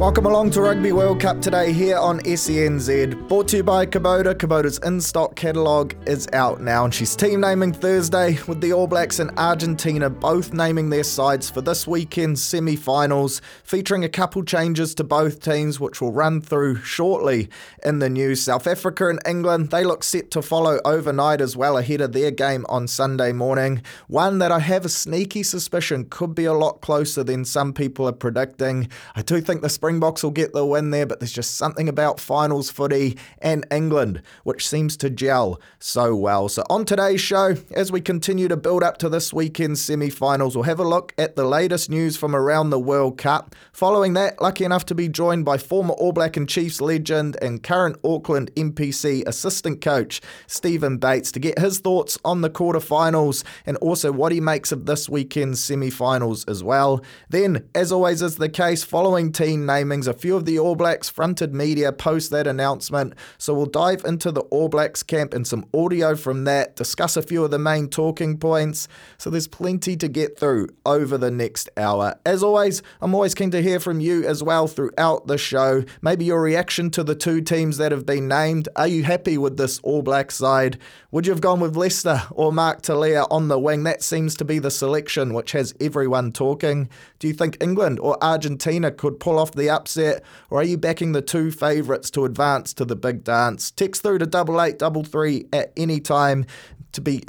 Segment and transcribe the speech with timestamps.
[0.00, 3.28] Welcome along to Rugby World Cup today here on SENZ.
[3.28, 4.34] Brought to you by Kubota.
[4.34, 8.86] Kubota's in stock catalogue is out now, and she's team naming Thursday with the All
[8.86, 14.42] Blacks and Argentina both naming their sides for this weekend's semi finals, featuring a couple
[14.42, 17.50] changes to both teams, which we'll run through shortly
[17.84, 18.40] in the news.
[18.40, 22.30] South Africa and England, they look set to follow overnight as well ahead of their
[22.30, 23.82] game on Sunday morning.
[24.08, 28.08] One that I have a sneaky suspicion could be a lot closer than some people
[28.08, 28.88] are predicting.
[29.14, 32.20] I do think the Springboks will get the win there, but there's just something about
[32.20, 36.48] finals footy and England which seems to gel so well.
[36.48, 40.54] So, on today's show, as we continue to build up to this weekend's semi finals,
[40.54, 43.56] we'll have a look at the latest news from around the World Cup.
[43.72, 47.62] Following that, lucky enough to be joined by former All Black and Chiefs legend and
[47.62, 53.76] current Auckland NPC assistant coach Steven Bates to get his thoughts on the quarterfinals and
[53.78, 57.02] also what he makes of this weekend's semi finals as well.
[57.28, 60.06] Then, as always is the case, following team name namings.
[60.06, 63.14] A few of the All Blacks fronted media post that announcement.
[63.38, 67.22] So we'll dive into the All Blacks camp and some audio from that, discuss a
[67.22, 68.88] few of the main talking points.
[69.18, 72.18] So there's plenty to get through over the next hour.
[72.26, 75.84] As always, I'm always keen to hear from you as well throughout the show.
[76.02, 78.68] Maybe your reaction to the two teams that have been named.
[78.76, 80.78] Are you happy with this All Black side?
[81.10, 83.82] Would you have gone with Leicester or Mark Telea on the wing?
[83.84, 86.88] That seems to be the selection which has everyone talking.
[87.18, 91.12] Do you think England or Argentina could pull off the upset, or are you backing
[91.12, 93.70] the two favourites to advance to the big dance?
[93.70, 96.44] Text through to double eight double three at any time
[96.92, 97.22] to be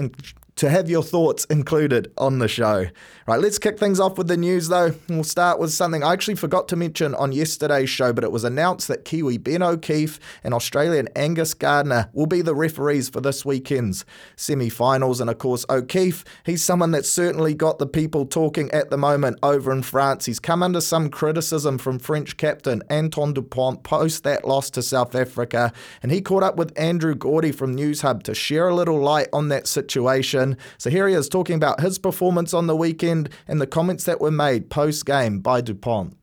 [0.62, 2.86] to have your thoughts included on the show.
[3.28, 4.94] Right, let's kick things off with the news though.
[5.10, 8.44] We'll start with something I actually forgot to mention on yesterday's show, but it was
[8.44, 13.44] announced that Kiwi Ben O'Keefe and Australian Angus Gardner will be the referees for this
[13.44, 15.20] weekend's semi finals.
[15.20, 19.40] And of course, O'Keefe, he's someone that's certainly got the people talking at the moment
[19.42, 20.28] over in France.
[20.28, 25.16] He's come under some criticism from French captain Antoine Dupont post that loss to South
[25.16, 25.74] Africa,
[26.04, 29.48] and he caught up with Andrew Gourdie from Newshub to share a little light on
[29.48, 30.51] that situation.
[30.78, 34.22] So here he is talking about his performance on the weekend and the comments that
[34.22, 36.18] were made post game by Dupont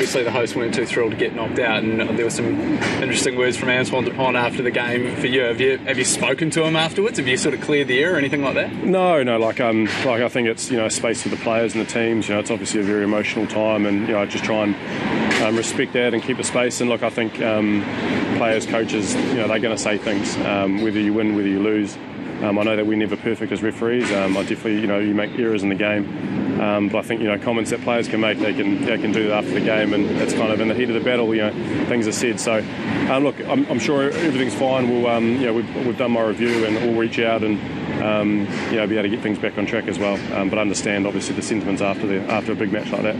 [0.00, 2.46] obviously the hosts weren't too thrilled to get knocked out, and there were some
[3.02, 5.42] interesting words from Antoine Dupont after the game for you.
[5.42, 7.18] Have you have you spoken to him afterwards?
[7.18, 8.72] Have you sort of cleared the air or anything like that?
[8.72, 9.38] No, no.
[9.38, 12.28] Like um, like I think it's you know space for the players and the teams.
[12.28, 15.42] You know, it's obviously a very emotional time, and you know, I just try and
[15.42, 16.80] um, respect that and keep the space.
[16.80, 17.82] And look, I think um,
[18.38, 21.60] players, coaches, you know, they're going to say things um, whether you win, whether you
[21.60, 21.98] lose.
[22.42, 24.10] Um, I know that we're never perfect as referees.
[24.12, 27.20] Um, I definitely, you know, you make errors in the game, um, but I think
[27.20, 29.60] you know comments that players can make, they can they can do that after the
[29.60, 31.34] game, and it's kind of in the heat of the battle.
[31.34, 32.40] You know, things are said.
[32.40, 32.64] So,
[33.10, 34.88] um, look, I'm, I'm, sure everything's fine.
[34.88, 37.60] We'll, um, you know, we've, we've, done my review, and we'll reach out and
[38.02, 38.40] um,
[38.70, 40.16] you know be able to get things back on track as well.
[40.48, 43.19] but understand obviously the sentiments after the after a big match like that.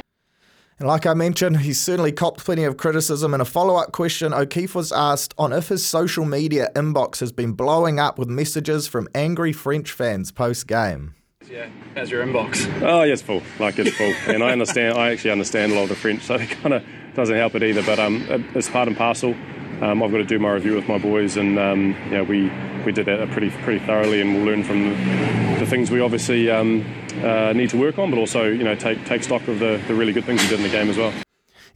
[0.80, 3.34] And like I mentioned, he's certainly copped plenty of criticism.
[3.34, 7.32] In a follow up question, O'Keefe was asked on if his social media inbox has
[7.32, 11.14] been blowing up with messages from angry French fans post game.
[11.50, 12.66] Yeah, how's your inbox?
[12.80, 13.42] Oh, yeah, it's full.
[13.58, 14.96] Like it's full, and I understand.
[14.96, 16.82] I actually understand a lot of the French, so it kind of
[17.14, 17.82] doesn't help it either.
[17.82, 18.24] But um,
[18.54, 19.34] it's part and parcel.
[19.82, 22.50] Um, I've got to do my review with my boys, and um, yeah, we
[22.86, 26.50] we did that pretty pretty thoroughly, and we'll learn from the, the things we obviously
[26.50, 26.86] um,
[27.24, 29.94] uh, need to work on, but also you know take take stock of the, the
[29.94, 31.12] really good things we did in the game as well.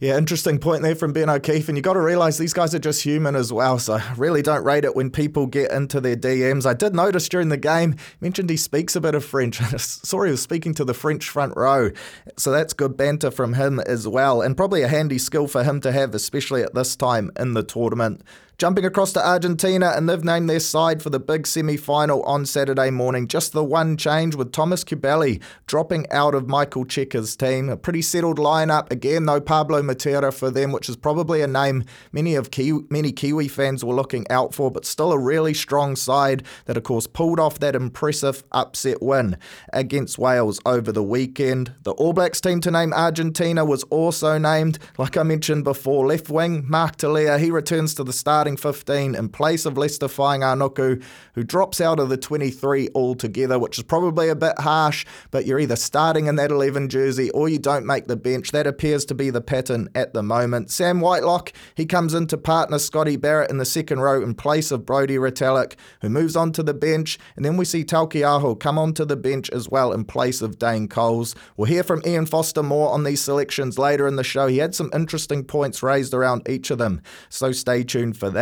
[0.01, 1.69] Yeah, interesting point there from Ben O'Keefe.
[1.69, 3.79] And you got to realise these guys are just human as well.
[3.79, 6.65] So I really don't rate it when people get into their DMs.
[6.65, 9.59] I did notice during the game, mentioned he speaks a bit of French.
[9.77, 11.91] Sorry, he was speaking to the French front row.
[12.37, 14.41] So that's good banter from him as well.
[14.41, 17.63] And probably a handy skill for him to have, especially at this time in the
[17.63, 18.21] tournament.
[18.57, 22.45] Jumping across to Argentina, and they've named their side for the big semi final on
[22.45, 23.27] Saturday morning.
[23.27, 27.67] Just the one change with Thomas Cubelli dropping out of Michael Cheika's team.
[27.67, 28.89] A pretty settled lineup.
[28.89, 31.83] Again, though, Pablo Matera for them, which is probably a name
[32.13, 35.97] many of Kiwi, many Kiwi fans were looking out for, but still a really strong
[35.97, 39.35] side that, of course, pulled off that impressive upset win
[39.73, 41.73] against Wales over the weekend.
[41.83, 46.29] The All Blacks team to name Argentina was also named, like I mentioned before, left
[46.29, 47.37] wing Mark Telea.
[47.37, 51.01] He returns to the start starting 15 in place of Leicester Fainga'anuku,
[51.33, 55.59] who drops out of the 23 altogether, which is probably a bit harsh, but you're
[55.59, 58.51] either starting in that 11 jersey or you don't make the bench.
[58.51, 60.69] That appears to be the pattern at the moment.
[60.69, 64.69] Sam Whitelock, he comes in to partner Scotty Barrett in the second row in place
[64.69, 67.17] of Brodie Retallick, who moves on to the bench.
[67.35, 70.87] And then we see Taukei'aho come onto the bench as well in place of Dane
[70.87, 71.33] Coles.
[71.57, 74.45] We'll hear from Ian Foster more on these selections later in the show.
[74.45, 78.34] He had some interesting points raised around each of them, so stay tuned for.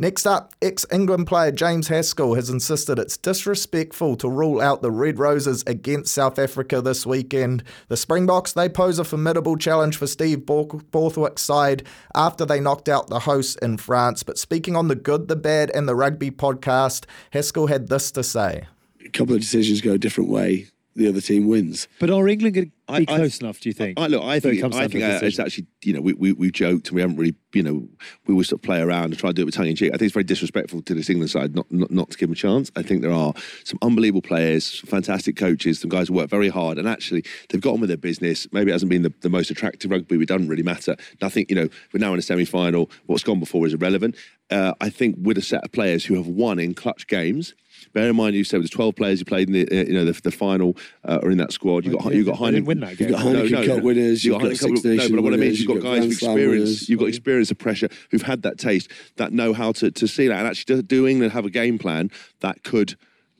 [0.00, 4.90] Next up, ex England player James Haskell has insisted it's disrespectful to rule out the
[4.90, 7.62] Red Roses against South Africa this weekend.
[7.88, 11.82] The Springboks, they pose a formidable challenge for Steve Borthwick's side
[12.14, 14.22] after they knocked out the hosts in France.
[14.22, 18.22] But speaking on the good, the bad, and the rugby podcast, Haskell had this to
[18.22, 18.66] say.
[19.04, 20.68] A couple of decisions go a different way
[21.00, 21.88] the other team wins.
[21.98, 23.60] But are England going to be I, close I, enough?
[23.60, 23.98] Do you think?
[23.98, 26.94] I, look, I think I think it's actually you know we, we we joked and
[26.94, 27.88] we haven't really you know
[28.26, 29.90] we always sort of play around and try to do it with tongue in cheek.
[29.94, 32.34] I think it's very disrespectful to this England side not, not not to give them
[32.34, 32.70] a chance.
[32.76, 33.32] I think there are
[33.64, 37.74] some unbelievable players, fantastic coaches, some guys who work very hard and actually they've got
[37.74, 38.46] on with their business.
[38.52, 40.96] Maybe it hasn't been the, the most attractive rugby, but it doesn't really matter.
[41.22, 42.90] Nothing you know we're now in a semi final.
[43.06, 44.16] What's gone before is irrelevant.
[44.50, 47.54] Uh, I think with a set of players who have won in clutch games
[47.92, 50.04] Bear in mind, you said there's 12 players who played in the uh, you know
[50.04, 51.84] the, the final uh, or in that squad.
[51.84, 52.64] You got you got Heineken.
[52.64, 53.08] win that game.
[53.08, 54.24] You got Heineken no, no, Cup winners.
[54.24, 56.88] You got, got Six No, but what I mean is you've got, guys with experience.
[56.88, 60.28] You've got experience of pressure who've had that taste that know how to to see
[60.28, 62.10] that and actually doing and have a game plan
[62.40, 62.96] that could.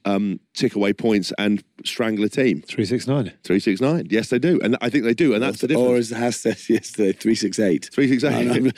[0.07, 2.63] Um, tick away points and strangle a team.
[2.63, 3.35] Three six nine.
[3.45, 4.07] Three six nine.
[4.09, 5.91] Yes, they do, and I think they do, and that's the difference.
[5.91, 7.91] Or as Has said yesterday, three six eight.
[7.93, 8.75] Three six eight.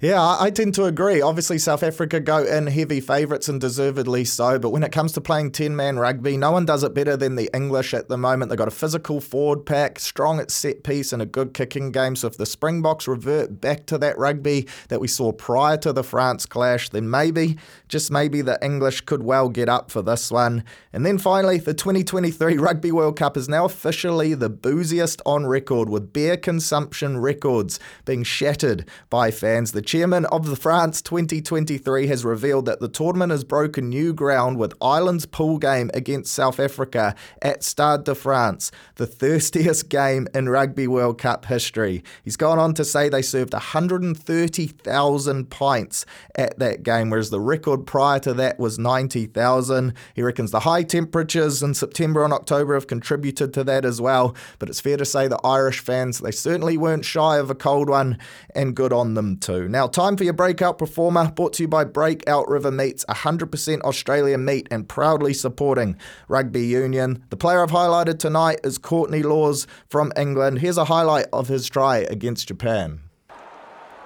[0.00, 1.22] Yeah, I tend to agree.
[1.22, 5.20] Obviously, South Africa go in heavy favourites and deservedly so, but when it comes to
[5.20, 8.48] playing 10 man rugby, no one does it better than the English at the moment.
[8.48, 12.16] They've got a physical forward pack, strong at set piece, and a good kicking game.
[12.16, 16.04] So if the Springboks revert back to that rugby that we saw prior to the
[16.04, 17.56] France clash, then maybe,
[17.88, 20.64] just maybe, the English could well get up for this one.
[20.92, 25.88] And then finally, the 2023 Rugby World Cup is now officially the booziest on record,
[25.88, 29.72] with beer consumption records being shattered by fans.
[29.72, 34.58] The chairman of the France 2023 has revealed that the tournament has broken new ground
[34.58, 40.48] with Ireland's pool game against South Africa at Stade de France, the thirstiest game in
[40.48, 42.02] Rugby World Cup history.
[42.24, 47.86] He's gone on to say they served 130,000 pints at that game, whereas the record
[47.86, 49.94] prior to that was 90,000.
[50.14, 54.34] He reckons the high temperatures in September and October have contributed to that as well,
[54.58, 57.90] but it's fair to say the Irish fans, they certainly weren't shy of a cold
[57.90, 58.18] one,
[58.54, 59.68] and good on them too.
[59.74, 64.44] Now, time for your breakout performer, brought to you by Breakout River Meats, 100% Australian
[64.44, 65.96] meat and proudly supporting
[66.28, 67.24] rugby union.
[67.30, 70.60] The player I've highlighted tonight is Courtney Lawes from England.
[70.60, 73.00] Here's a highlight of his try against Japan.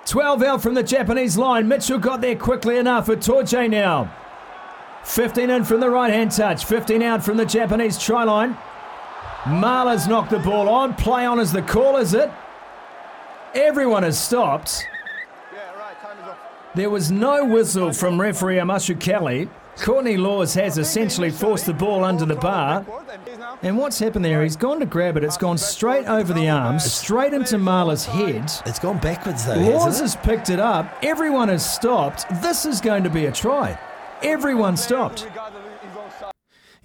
[0.06, 1.68] 12 out from the Japanese line.
[1.68, 4.10] Mitchell got there quickly enough for Torje now.
[5.04, 8.56] 15 in from the right hand touch, 15 out from the Japanese try line.
[9.44, 10.94] Marla's knocked the ball on.
[10.94, 12.30] Play on as the call, is it?
[13.54, 14.88] Everyone has stopped.
[16.78, 19.48] There was no whistle from referee Amashu Kelly.
[19.78, 22.86] Courtney Lawes has essentially forced the ball under the bar.
[23.64, 25.24] And what's happened there, he's gone to grab it.
[25.24, 28.52] It's gone straight over the arms, straight into Marla's head.
[28.64, 29.56] It's gone backwards though.
[29.56, 30.96] Lawes has picked it up.
[31.02, 32.26] Everyone has stopped.
[32.42, 33.76] This is going to be a try.
[34.22, 35.26] Everyone stopped.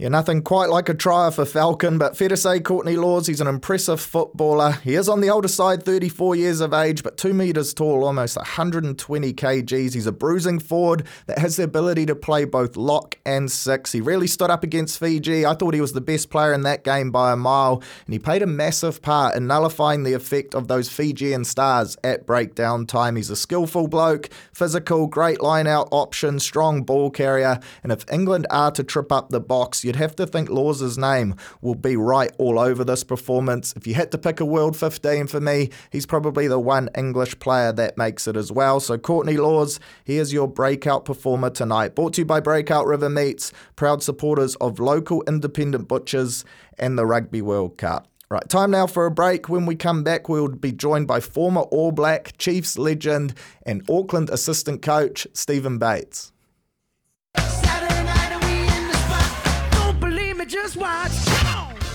[0.03, 3.39] Yeah, nothing quite like a trier for Falcon, but fair to say Courtney Lawes, he's
[3.39, 4.73] an impressive footballer.
[4.83, 8.35] He is on the older side, 34 years of age, but 2 metres tall, almost
[8.35, 9.93] 120 kgs.
[9.93, 13.93] He's a bruising forward that has the ability to play both lock and six.
[13.93, 15.45] He really stood up against Fiji.
[15.45, 18.19] I thought he was the best player in that game by a mile, and he
[18.19, 23.15] played a massive part in nullifying the effect of those Fijian stars at breakdown time.
[23.15, 28.47] He's a skillful bloke, physical, great line out option, strong ball carrier, and if England
[28.49, 32.31] are to trip up the box, you'd have to think Lawes' name will be right
[32.39, 33.73] all over this performance.
[33.75, 37.37] If you had to pick a World 15 for me, he's probably the one English
[37.37, 38.79] player that makes it as well.
[38.79, 41.93] So, Courtney Lawes, here's your breakout performer tonight.
[41.93, 46.43] Brought to you by Breakout River Meats, proud supporters of local independent butchers
[46.79, 48.07] and the Rugby World Cup.
[48.31, 49.47] Right, time now for a break.
[49.47, 54.31] When we come back, we'll be joined by former All Black, Chiefs legend, and Auckland
[54.31, 56.32] assistant coach Steven Bates.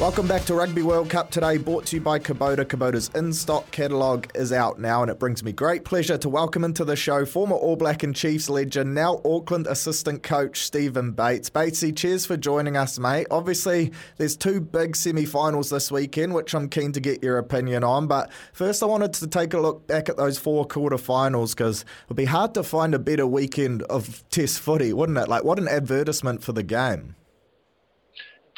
[0.00, 2.64] Welcome back to Rugby World Cup today, brought to you by Kubota.
[2.64, 6.62] Kubota's in stock catalogue is out now, and it brings me great pleasure to welcome
[6.62, 11.50] into the show former All Black and Chiefs legend, now Auckland assistant coach Steven Bates.
[11.50, 13.26] Batesy, cheers for joining us, mate.
[13.32, 17.82] Obviously, there's two big semi finals this weekend, which I'm keen to get your opinion
[17.82, 18.06] on.
[18.06, 21.80] But first, I wanted to take a look back at those four quarter finals because
[21.80, 25.26] it would be hard to find a better weekend of Test footy, wouldn't it?
[25.26, 27.16] Like, what an advertisement for the game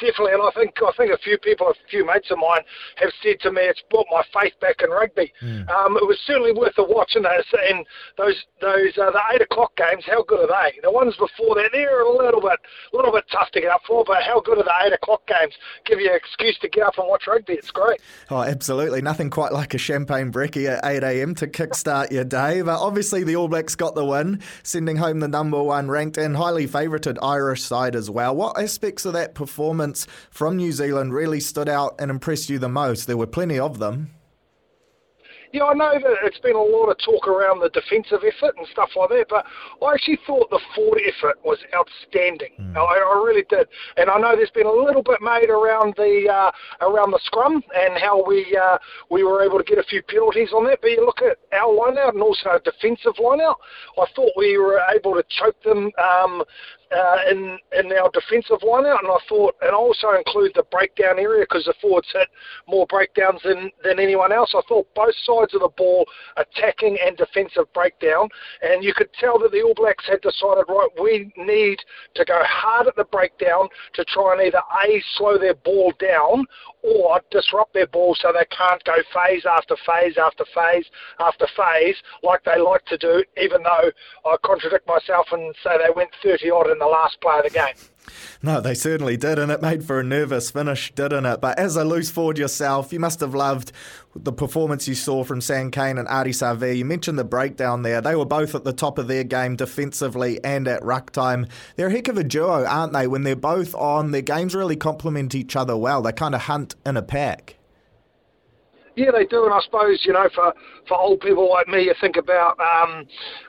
[0.01, 2.65] definitely, and I think I think a few people, a few mates of mine,
[2.97, 5.31] have said to me it's brought my faith back in rugby.
[5.41, 5.69] Mm.
[5.69, 7.85] Um, it was certainly worth a watch, and those and
[8.17, 10.03] those those uh, the eight o'clock games.
[10.05, 10.81] How good are they?
[10.81, 12.57] The ones before that, they're a little bit
[12.91, 15.21] a little bit tough to get up for, but how good are the eight o'clock
[15.27, 15.53] games?
[15.85, 17.53] Give you an excuse to get up and watch rugby.
[17.53, 18.01] It's great.
[18.29, 19.01] Oh, absolutely.
[19.01, 21.35] Nothing quite like a champagne brekkie at 8 a.m.
[21.35, 22.61] to kickstart your day.
[22.61, 26.35] But obviously, the All Blacks got the win, sending home the number one ranked and
[26.35, 28.35] highly favoured Irish side as well.
[28.35, 29.90] What aspects of that performance
[30.29, 33.07] from New Zealand really stood out and impressed you the most?
[33.07, 34.11] There were plenty of them.
[35.53, 38.65] Yeah, I know that it's been a lot of talk around the defensive effort and
[38.71, 39.45] stuff like that, but
[39.83, 42.51] I actually thought the forward effort was outstanding.
[42.59, 42.77] Mm.
[42.77, 43.67] I, I really did,
[43.97, 46.51] and I know there's been a little bit made around the uh,
[46.85, 48.77] around the scrum and how we uh,
[49.09, 50.79] we were able to get a few penalties on that.
[50.81, 53.55] But you look at our lineout and also our defensive lineout.
[53.99, 56.43] I thought we were able to choke them um,
[56.91, 61.19] uh, in in our defensive lineout, and I thought, and I also include the breakdown
[61.19, 62.27] area because the forwards hit
[62.67, 64.53] more breakdowns than than anyone else.
[64.55, 66.05] I thought both sides of the ball,
[66.37, 68.29] attacking and defensive breakdown,
[68.61, 71.79] and you could tell that the All Blacks had decided, right, we need
[72.15, 76.45] to go hard at the breakdown to try and either a slow their ball down
[76.83, 80.85] or disrupt their ball so they can't go phase after phase after phase
[81.19, 83.91] after phase like they like to do, even though
[84.25, 87.49] I contradict myself and say they went 30 odd in the last play of the
[87.49, 87.90] game.
[88.43, 91.41] No, they certainly did, and it made for a nervous finish, didn't it?
[91.41, 93.71] But as a loose forward yourself, you must have loved
[94.15, 96.75] the performance you saw from Sam Cane and Ardie Savea.
[96.75, 98.01] You mentioned the breakdown there.
[98.01, 101.47] They were both at the top of their game defensively and at ruck time.
[101.75, 103.07] They're a heck of a duo, aren't they?
[103.07, 106.01] When they're both on, their games really complement each other well.
[106.01, 107.55] They kind of hunt in a pack.
[108.95, 110.53] Yeah, they do, and I suppose you know for
[110.87, 113.05] for old people like me, you think about um,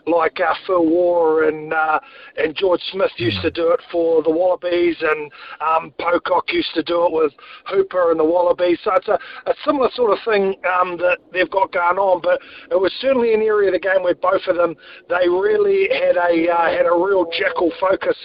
[0.06, 1.98] like uh, Phil Waugh and uh,
[2.36, 3.42] and George Smith used mm.
[3.42, 7.32] to do it for the Wallabies, and um, Pocock used to do it with
[7.66, 8.78] Hooper and the Wallabies.
[8.84, 12.20] So it's a, a similar sort of thing um, that they've got going on.
[12.22, 14.76] But it was certainly an area of the game where both of them
[15.08, 18.16] they really had a uh, had a real jackal focus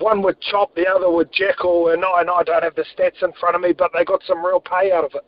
[0.00, 3.20] one with Chop, the other with Jackal, and I, and I don't have the stats
[3.22, 5.24] in front of me, but they got some real pay out of it.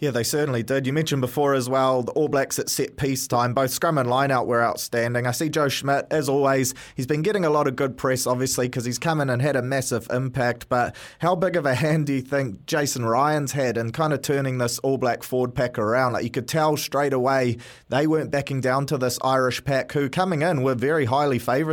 [0.00, 0.86] Yeah, they certainly did.
[0.86, 3.52] You mentioned before as well the All Blacks at set piece time.
[3.52, 5.26] Both scrum and line out were outstanding.
[5.26, 8.68] I see Joe Schmidt, as always, he's been getting a lot of good press, obviously,
[8.68, 10.68] because he's come in and had a massive impact.
[10.68, 14.22] But how big of a hand do you think Jason Ryan's had in kind of
[14.22, 16.12] turning this All Black forward pack around?
[16.12, 17.56] Like you could tell straight away
[17.88, 21.68] they weren't backing down to this Irish pack who, coming in, were very highly favoured.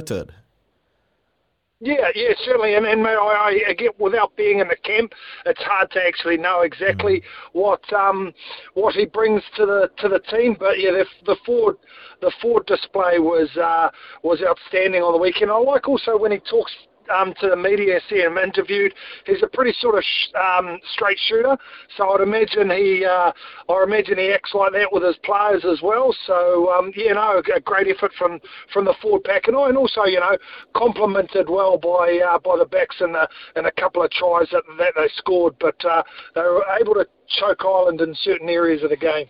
[1.81, 2.75] Yeah, yeah, certainly.
[2.75, 5.11] And, and I, I get without being in the camp,
[5.45, 7.23] it's hard to actually know exactly mm.
[7.51, 8.33] what um,
[8.75, 10.55] what he brings to the to the team.
[10.57, 11.75] But yeah, the, the Ford
[12.21, 13.89] the Ford display was uh,
[14.23, 15.51] was outstanding on the weekend.
[15.51, 16.73] I like also when he talks
[17.09, 18.93] um, to the media, see him interviewed.
[19.25, 21.57] He's a pretty sort of sh- um, straight shooter,
[21.97, 23.31] so I'd imagine he, uh,
[23.69, 26.15] I imagine he acts like that with his players as well.
[26.25, 28.39] So um, yeah, no, a great effort from
[28.73, 30.37] from the forward pack, and, and also you know
[30.75, 34.63] complemented well by uh, by the backs and the and a couple of tries that
[34.77, 38.89] that they scored, but uh, they were able to choke Ireland in certain areas of
[38.89, 39.27] the game.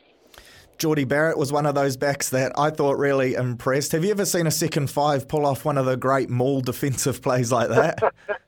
[0.78, 3.92] Jordie Barrett was one of those backs that I thought really impressed.
[3.94, 7.22] Have you ever seen a second five pull off one of the great maul defensive
[7.22, 8.00] plays like that?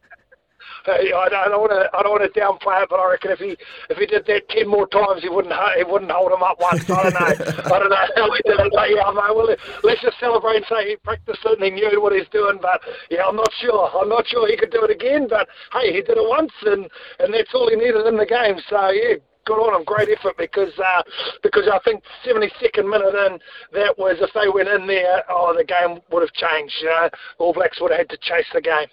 [0.88, 3.58] I don't, want to I don't want to downplay it, but I reckon if he
[3.90, 6.90] if he did that ten more times, he wouldn't he wouldn't hold him up once.
[6.90, 7.28] I don't know.
[7.76, 8.72] I don't know how he did it.
[8.74, 9.52] But yeah, mate, well,
[9.84, 12.60] let's just celebrate and say he practiced it and he knew what he's doing.
[12.62, 13.92] But yeah, I'm not sure.
[14.00, 15.28] I'm not sure he could do it again.
[15.30, 16.88] But hey, he did it once, and
[17.20, 18.56] and that's all he needed in the game.
[18.70, 21.02] So yeah, good on them, great effort because uh,
[21.42, 23.40] because I think 72nd minute in,
[23.74, 26.76] that was if they went in there, oh, the game would have changed.
[26.82, 28.88] You know, All Blacks would have had to chase the game.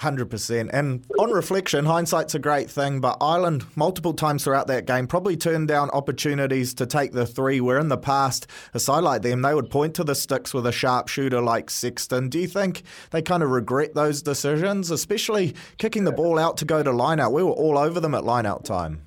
[0.00, 0.70] 100%.
[0.72, 5.36] And on reflection, hindsight's a great thing, but Ireland, multiple times throughout that game, probably
[5.36, 9.42] turned down opportunities to take the three, where in the past, a side like them,
[9.42, 12.28] they would point to the sticks with a sharpshooter like Sexton.
[12.28, 16.64] Do you think they kind of regret those decisions, especially kicking the ball out to
[16.64, 17.32] go to line out?
[17.32, 19.02] We were all over them at line out time.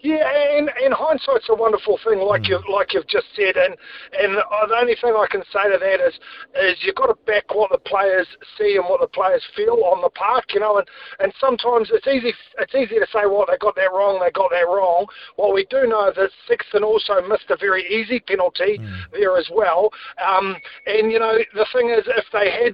[0.00, 0.22] Yeah,
[0.56, 2.50] and, and hindsight's a wonderful thing, like mm.
[2.50, 3.74] you like you've just said, and
[4.14, 6.14] and the only thing I can say to that is
[6.54, 8.26] is you've got to back what the players
[8.56, 10.86] see and what the players feel on the park, you know, and
[11.18, 14.50] and sometimes it's easy it's easy to say, well, they got that wrong, they got
[14.50, 15.06] that wrong.
[15.34, 19.02] What we do know is that Sexton also missed a very easy penalty mm.
[19.10, 19.90] there as well,
[20.22, 20.54] um,
[20.86, 22.72] and you know the thing is, if they had,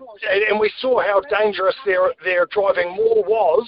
[0.50, 3.66] and we saw how dangerous their their driving more was,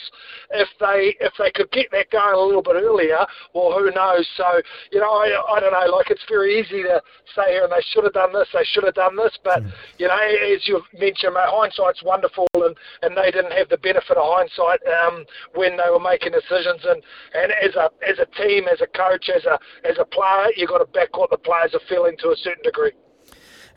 [0.50, 4.26] if they if they could get that going a little bit earlier well, who knows?
[4.36, 4.44] So,
[4.92, 5.94] you know, I, I don't know.
[5.94, 7.02] Like, it's very easy to
[7.34, 9.36] say here, and they should have done this, they should have done this.
[9.42, 9.72] But, mm.
[9.98, 14.16] you know, as you've mentioned, mate, hindsight's wonderful, and, and they didn't have the benefit
[14.16, 15.24] of hindsight um,
[15.54, 16.82] when they were making decisions.
[16.84, 17.02] And,
[17.34, 20.70] and as a as a team, as a coach, as a as a player, you've
[20.70, 22.92] got to back what the players are feeling to a certain degree.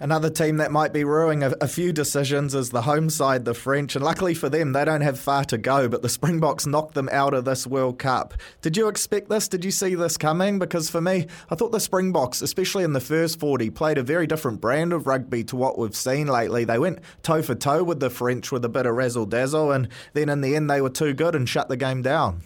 [0.02, 3.54] Another team that might be ruining a, a, few decisions is the home side, the
[3.54, 3.98] French.
[3.98, 7.10] And luckily for them, they don't have far to go, but the Springboks knocked them
[7.12, 8.34] out of this World Cup.
[8.62, 9.50] Did you expect this?
[9.50, 10.58] Did you see this coming?
[10.58, 14.26] Because for me, I thought the Springboks, especially in the first 40, played a very
[14.26, 16.64] different brand of rugby to what we've seen lately.
[16.64, 19.90] They went toe for toe with the French with a bit of razzle dazzle, and
[20.14, 22.44] then in the end, they were too good and shut the game down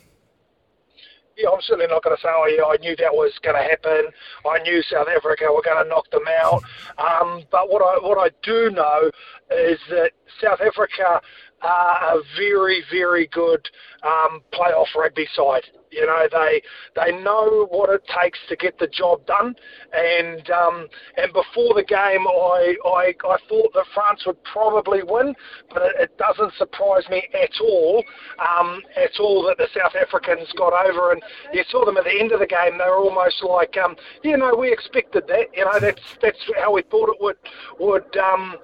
[1.37, 3.63] yeah, I'm certainly not going to say, oh, yeah, I knew that was going to
[3.63, 4.11] happen.
[4.45, 6.61] I knew South Africa were going to knock them out.
[6.97, 9.09] Um, but what I what I do know
[9.51, 10.11] is that
[10.41, 11.19] South Africa
[11.63, 13.69] a very, very good
[14.03, 15.63] um, playoff rugby side.
[15.91, 16.61] You know, they
[16.95, 19.55] they know what it takes to get the job done.
[19.93, 25.35] And um, and before the game, I, I I thought that France would probably win,
[25.69, 28.03] but it, it doesn't surprise me at all,
[28.39, 31.11] um, at all that the South Africans got over.
[31.11, 31.21] And
[31.53, 34.35] you saw them at the end of the game; they were almost like, um, you
[34.35, 35.47] know, we expected that.
[35.55, 37.37] You know, that's that's how we thought it would
[37.79, 38.17] would.
[38.17, 38.57] Um,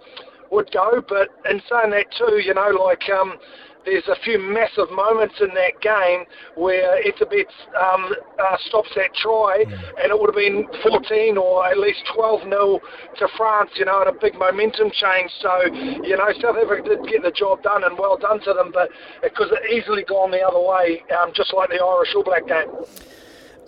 [0.51, 1.03] would go.
[1.07, 3.37] But in saying that too, you know, like um,
[3.85, 6.25] there's a few massive moments in that game
[6.55, 9.73] where Etzebeth um, uh, stops that try, mm.
[10.03, 12.79] and it would have been 14 or at least 12 nil
[13.17, 15.31] to France, you know, and a big momentum change.
[15.41, 15.65] So,
[16.03, 18.89] you know, South Africa did get the job done, and well done to them, but
[19.23, 22.47] it could have easily gone the other way, um, just like the Irish All Black
[22.47, 22.69] game.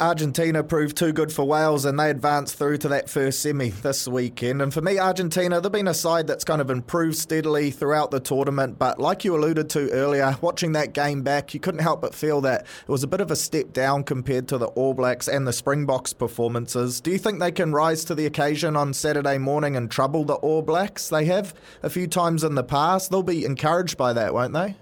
[0.01, 4.08] Argentina proved too good for Wales and they advanced through to that first semi this
[4.08, 4.60] weekend.
[4.60, 8.20] And for me, Argentina, they've been a side that's kind of improved steadily throughout the
[8.20, 8.79] tournament.
[8.79, 12.41] But like you alluded to earlier, watching that game back, you couldn't help but feel
[12.41, 15.48] that it was a bit of a step down compared to the All Blacks and
[15.48, 17.00] the Springboks performances.
[17.00, 20.34] Do you think they can rise to the occasion on Saturday morning and trouble the
[20.34, 21.10] All Blacks?
[21.10, 21.53] They have
[21.84, 23.12] a few times in the past.
[23.12, 24.77] They'll be encouraged by that, won't they?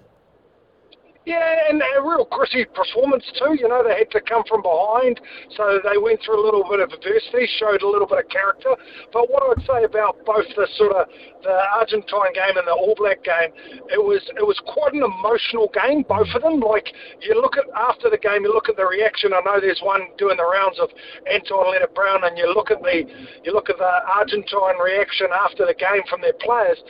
[1.26, 3.52] Yeah, and a real gritty performance too.
[3.60, 5.20] You know, they had to come from behind,
[5.52, 8.72] so they went through a little bit of adversity, showed a little bit of character.
[9.12, 11.12] But what I would say about both the sort of
[11.44, 13.52] the Argentine game and the All Black game,
[13.92, 16.60] it was it was quite an emotional game, both of them.
[16.60, 16.88] Like
[17.20, 19.36] you look at after the game, you look at the reaction.
[19.36, 20.88] I know there's one doing the rounds of
[21.28, 23.04] Anton Lienert-Brown, and you look at the
[23.44, 26.80] you look at the Argentine reaction after the game from their players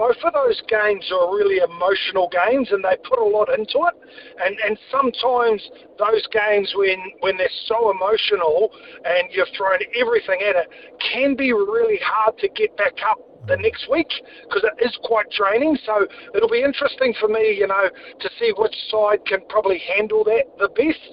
[0.00, 3.94] both of those games are really emotional games and they put a lot into it.
[4.40, 5.60] And and sometimes
[5.98, 8.72] those games when when they're so emotional
[9.04, 10.68] and you've thrown everything at it
[11.12, 14.08] can be really hard to get back up the next week
[14.48, 15.76] because it is quite draining.
[15.84, 20.24] So it'll be interesting for me, you know, to see which side can probably handle
[20.24, 21.12] that the best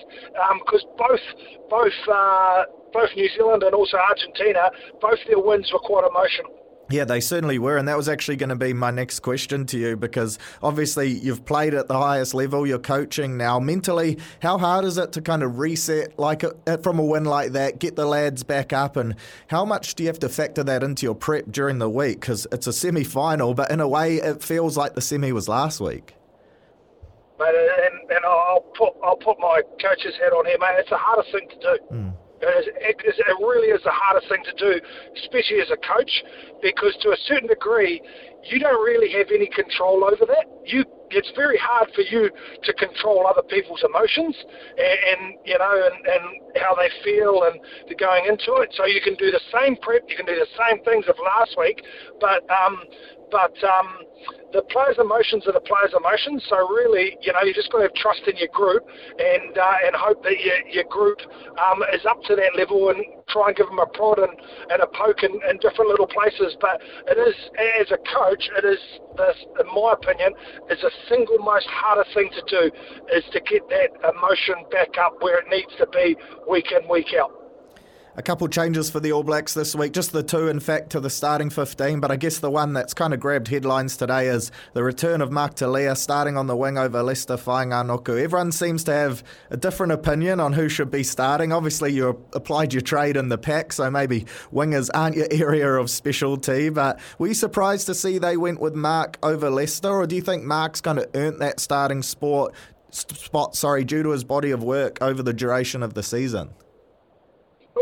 [0.64, 1.26] because um, both
[1.70, 4.72] both uh, both New Zealand and also Argentina,
[5.02, 6.67] both their wins were quite emotional.
[6.90, 7.78] Yeah, they certainly were.
[7.78, 11.46] And that was actually going to be my next question to you because obviously you've
[11.46, 13.60] played at the highest level, you're coaching now.
[13.60, 17.26] Mentally, how hard is it to kind of reset like a, uh, from a win
[17.26, 18.96] like that, get the lads back up?
[18.96, 19.16] And
[19.48, 22.22] how much do you have to factor that into your prep during the week?
[22.22, 25.50] Because it's a semi final, but in a way, it feels like the semi was
[25.50, 26.14] last week.
[27.40, 30.76] Mate, and, and I'll, put, I'll put my coach's hat on here, mate.
[30.80, 31.96] It's the hardest thing to do.
[31.96, 32.14] Mm.
[32.42, 34.80] It, it really is the hardest thing to do,
[35.18, 36.24] especially as a coach,
[36.62, 38.02] because to a certain degree,
[38.44, 40.46] you don't really have any control over that.
[40.66, 42.30] You, it's very hard for you
[42.64, 44.36] to control other people's emotions
[44.78, 46.24] and, and you know and, and
[46.62, 48.74] how they feel and they're going into it.
[48.76, 51.56] So you can do the same prep, you can do the same things of last
[51.58, 51.84] week,
[52.20, 52.84] but um,
[53.32, 54.08] but um,
[54.54, 56.44] the players' emotions are the players' emotions.
[56.50, 58.88] So really, you know, you just got to have trust in your group
[59.20, 61.20] and uh, and hope that your, your group
[61.60, 64.32] um, is up to that level and try and give them a prod and,
[64.72, 66.56] and a poke in, in different little places.
[66.62, 67.36] But it is,
[67.82, 68.80] as a coach, it is
[69.18, 70.34] this, in my opinion,
[70.70, 72.72] is the single most hardest thing to do
[73.14, 76.16] is to get that emotion back up where it needs to be
[76.50, 77.47] week in week out.
[78.20, 81.00] A couple changes for the All Blacks this week, just the two, in fact, to
[81.00, 82.00] the starting 15.
[82.00, 85.32] But I guess the one that's kind of grabbed headlines today is the return of
[85.32, 88.20] Mark Telea starting on the wing over Leicester Fainga'anuku.
[88.20, 91.54] Everyone seems to have a different opinion on who should be starting.
[91.54, 95.88] Obviously, you applied your trade in the pack, so maybe wingers aren't your area of
[95.88, 96.70] specialty.
[96.70, 100.24] But were you surprised to see they went with Mark over Leicester, or do you
[100.24, 102.56] think Mark's going to earn that starting sport,
[102.90, 106.50] spot sorry, due to his body of work over the duration of the season?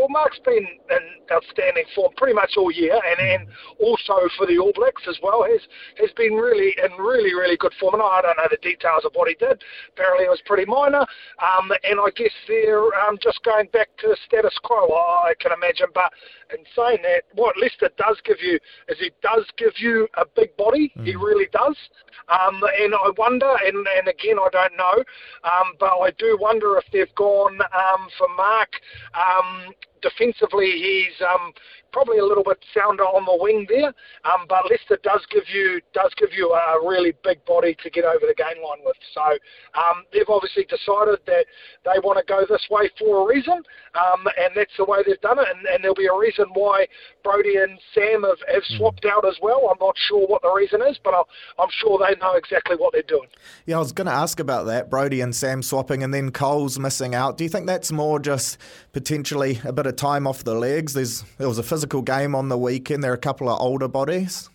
[0.06, 3.48] Well, Mark's been in outstanding form pretty much all year, and, and
[3.80, 5.60] also for the All Blacks as well, has
[5.98, 7.94] has been really in really really good form.
[7.94, 9.62] And I don't know the details of what he did.
[9.90, 11.04] Apparently, it was pretty minor,
[11.42, 14.86] um, and I guess they're um, just going back to status quo.
[14.92, 16.12] I can imagine, but
[16.54, 20.56] in saying that, what Leicester does give you is he does give you a big
[20.56, 20.92] body.
[20.96, 21.06] Mm.
[21.06, 21.76] He really does.
[22.28, 25.04] Um, and I wonder, and, and again, I don't know,
[25.44, 28.70] um, but I do wonder if they've gone um, for Mark.
[29.14, 31.52] Um, defensively, he's um,
[31.96, 33.88] probably a little bit sounder on the wing there,
[34.28, 38.04] um, but Leicester does give you does give you a really big body to get
[38.04, 39.00] over the gain line with.
[39.14, 39.24] So
[39.80, 41.46] um, they've obviously decided that
[41.88, 43.64] they want to go this way for a reason,
[43.96, 45.48] um, and that's the way they've done it.
[45.48, 46.86] And, and, there'll be a reason why
[47.24, 48.76] Brodie and Sam have, have hmm.
[48.76, 49.68] swapped out as well.
[49.70, 51.28] I'm not sure what the reason is, but I'll,
[51.58, 53.28] I'm sure they know exactly what they're doing.
[53.64, 56.78] Yeah, I was going to ask about that Brodie and Sam swapping, and then Coles
[56.78, 57.38] missing out.
[57.38, 58.58] Do you think that's more just
[58.92, 60.92] potentially a bit of time off the legs?
[60.92, 63.02] There's there was a physical game on the weekend.
[63.02, 64.50] There are a couple of older bodies.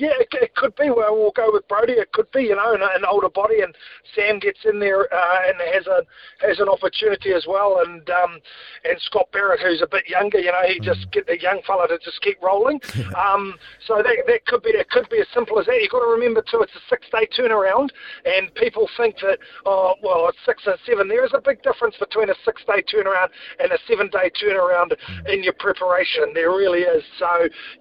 [0.00, 0.88] Yeah, it, it could be.
[0.88, 2.00] Well, we'll go with Brodie.
[2.00, 3.76] It could be, you know, an, an older body, and
[4.16, 6.00] Sam gets in there uh, and has a
[6.40, 7.84] has an opportunity as well.
[7.84, 8.40] And um,
[8.88, 10.84] and Scott Barrett, who's a bit younger, you know, he mm.
[10.84, 12.80] just get the young fella to just keep rolling.
[13.14, 14.88] um, so that that could be it.
[14.88, 15.76] Could be as simple as that.
[15.76, 17.90] You've got to remember too, it's a six day turnaround,
[18.24, 19.36] and people think that
[19.66, 21.08] oh well, it's six and seven.
[21.08, 23.28] There is a big difference between a six day turnaround
[23.60, 25.28] and a seven day turnaround mm.
[25.28, 26.32] in your preparation.
[26.32, 27.04] There really is.
[27.18, 27.28] So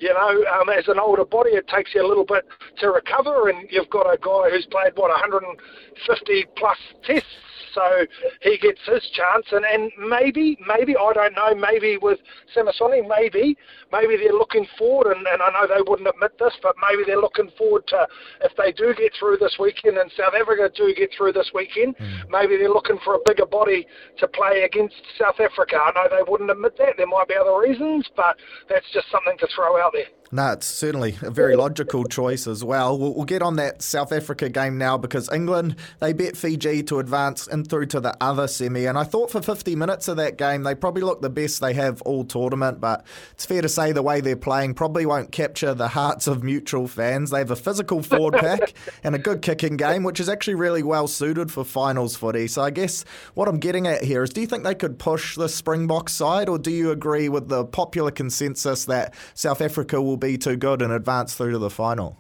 [0.03, 2.45] you know, um, as an older body, it takes you little bit
[2.79, 7.25] to recover, and you've got a guy who's played what 150 plus tests
[7.73, 8.05] so
[8.41, 9.45] he gets his chance.
[9.51, 12.19] And, and maybe, maybe, I don't know, maybe with
[12.55, 13.57] Samisoni, maybe,
[13.91, 17.21] maybe they're looking forward, and, and I know they wouldn't admit this, but maybe they're
[17.21, 18.07] looking forward to,
[18.41, 21.97] if they do get through this weekend and South Africa do get through this weekend,
[21.97, 22.29] mm.
[22.29, 23.85] maybe they're looking for a bigger body
[24.17, 25.77] to play against South Africa.
[25.77, 26.97] I know they wouldn't admit that.
[26.97, 30.09] There might be other reasons, but that's just something to throw out there.
[30.31, 32.69] No, it's certainly a very logical choice as well.
[32.69, 33.13] well.
[33.15, 37.47] We'll get on that South Africa game now because England, they bet Fiji to advance
[37.47, 38.85] and through to the other semi.
[38.85, 41.73] And I thought for 50 minutes of that game, they probably looked the best they
[41.73, 42.79] have all tournament.
[42.79, 46.43] But it's fair to say the way they're playing probably won't capture the hearts of
[46.43, 47.31] mutual fans.
[47.31, 50.83] They have a physical forward pack and a good kicking game, which is actually really
[50.83, 52.47] well suited for finals footy.
[52.47, 55.35] So I guess what I'm getting at here is do you think they could push
[55.35, 60.17] the Springbok side, or do you agree with the popular consensus that South Africa will
[60.19, 62.17] be too good and advance through to the final?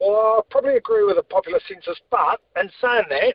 [0.00, 3.34] Well, I probably agree with the popular census, but in saying that,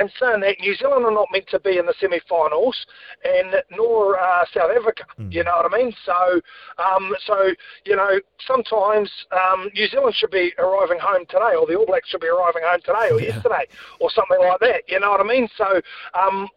[0.00, 2.76] in saying that, New Zealand are not meant to be in the semi-finals,
[3.24, 5.04] and nor uh, South Africa.
[5.20, 5.32] Mm.
[5.32, 5.94] You know what I mean?
[6.04, 6.40] So,
[6.82, 7.52] um, so
[7.84, 12.08] you know, sometimes um, New Zealand should be arriving home today, or the All Blacks
[12.08, 13.34] should be arriving home today, or yeah.
[13.34, 13.66] yesterday,
[14.00, 14.82] or something like that.
[14.88, 15.48] You know what I mean?
[15.56, 15.80] So,
[16.14, 16.48] um,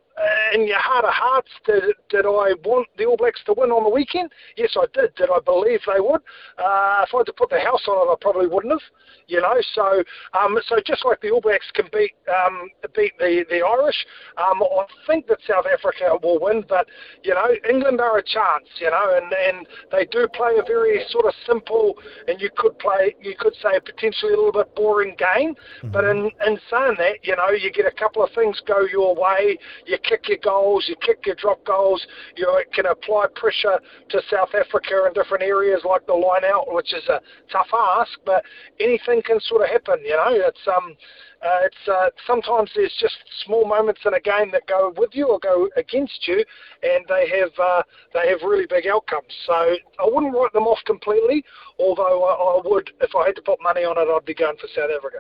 [0.53, 3.83] in your heart of hearts, did, did I want the All Blacks to win on
[3.83, 4.31] the weekend?
[4.57, 5.15] Yes, I did.
[5.15, 6.21] Did I believe they would?
[6.57, 8.81] Uh, if I had to put the house on it, I probably wouldn't have.
[9.27, 10.03] You know, so
[10.37, 14.05] um, so just like the All Blacks can beat um, beat the the Irish,
[14.37, 16.63] um, I think that South Africa will win.
[16.67, 16.87] But
[17.23, 18.67] you know, England are a chance.
[18.79, 21.97] You know, and and they do play a very sort of simple,
[22.27, 25.55] and you could play, you could say, potentially a little bit boring game.
[25.55, 25.91] Mm-hmm.
[25.91, 29.15] But in in saying that, you know, you get a couple of things go your
[29.15, 29.57] way.
[29.87, 34.49] You kick your goals, you kick your drop goals, you can apply pressure to South
[34.53, 37.19] Africa in different areas like the line out, which is a
[37.51, 38.43] tough ask, but
[38.79, 40.31] anything can sort of happen, you know.
[40.31, 40.95] It's um
[41.43, 45.27] uh, it's uh, sometimes there's just small moments in a game that go with you
[45.27, 46.43] or go against you,
[46.83, 49.33] and they have uh, they have really big outcomes.
[49.45, 51.43] So I wouldn't write them off completely,
[51.79, 54.55] although I, I would, if I had to put money on it, I'd be going
[54.55, 55.19] for South Africa.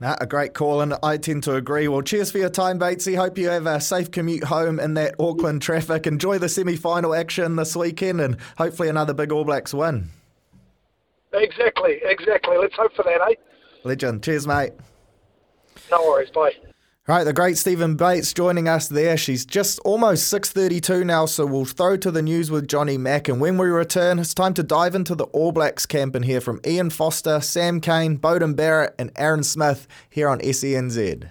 [0.00, 1.86] Nah, a great call, and I tend to agree.
[1.86, 3.16] Well, cheers for your time, Batesy.
[3.16, 6.06] Hope you have a safe commute home in that Auckland traffic.
[6.06, 10.08] Enjoy the semi final action this weekend, and hopefully another big All Blacks win.
[11.32, 12.58] Exactly, exactly.
[12.58, 13.34] Let's hope for that, eh?
[13.84, 14.22] Legend.
[14.22, 14.72] Cheers, mate.
[15.90, 16.30] No worries.
[16.30, 16.52] Bye.
[17.06, 19.18] Right, the great Steven Bates joining us there.
[19.18, 23.28] She's just almost 6.32 now, so we'll throw to the news with Johnny Mack.
[23.28, 26.40] And when we return, it's time to dive into the All Blacks camp and hear
[26.40, 31.30] from Ian Foster, Sam Cane, Beauden Barrett and Aaron Smith here on SENZ.